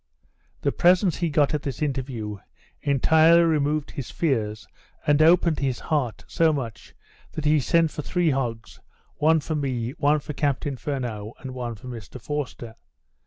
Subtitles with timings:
[0.61, 2.39] The presents he got at this interview
[2.81, 4.67] entirely removed his fears,
[5.05, 6.95] and opened his heart so much,
[7.33, 8.79] that he sent for three hogs;
[9.17, 12.73] one for me, one for Captain Furneaux, and one for Mr Forster.